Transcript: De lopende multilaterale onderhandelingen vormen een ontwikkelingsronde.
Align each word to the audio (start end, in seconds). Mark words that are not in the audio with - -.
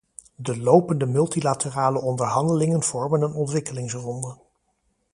De 0.35 0.57
lopende 0.57 1.05
multilaterale 1.05 1.99
onderhandelingen 2.01 2.83
vormen 2.83 3.21
een 3.21 3.33
ontwikkelingsronde. 3.33 4.35